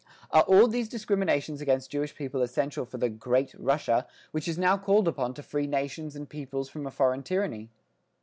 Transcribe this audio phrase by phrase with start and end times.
[0.31, 4.75] Are all these discriminations against Jewish people essential for the great Russia, which is now
[4.75, 7.69] called upon to free nations and peoples from a foreign tyranny?